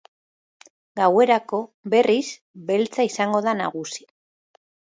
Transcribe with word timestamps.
Gauerako, 0.99 1.59
berriz, 1.95 2.25
beltza 2.73 3.07
izango 3.13 3.45
da 3.49 3.57
nagusi. 3.63 4.11